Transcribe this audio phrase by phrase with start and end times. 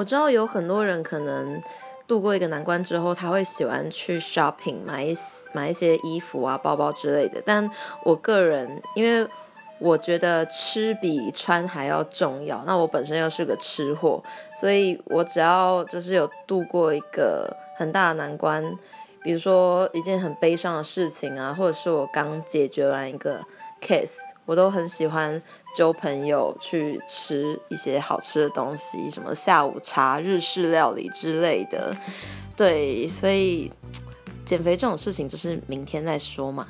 [0.00, 1.62] 我知道有很多人可能
[2.08, 5.14] 度过一个难关之后，他会喜欢去 shopping 买一
[5.52, 7.42] 买一些衣服啊、包包之类的。
[7.44, 7.70] 但
[8.02, 9.28] 我个人，因为
[9.78, 14.22] 我觉得吃比穿还要重要，那我本身又是个吃货，
[14.58, 18.64] 所以我只要就是有度过一个很大的难关，
[19.22, 23.42] 比如说一件很悲伤的事情啊，或者是我刚解决完一个
[23.82, 24.16] case。
[24.50, 25.40] 我都很喜欢
[25.72, 31.96] 揪朋友去吃一些好吃的东西，什么下午茶、日式料理之类的。
[32.56, 33.70] 对，所以
[34.44, 36.66] 减肥这种事情就是明天再说嘛。